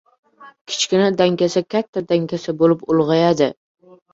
•Kichkina 0.71 1.09
dangasa 1.19 1.63
katta 1.75 2.05
dangasa 2.15 2.57
bo‘lib 2.63 2.85
ulg‘ayadi. 2.95 3.53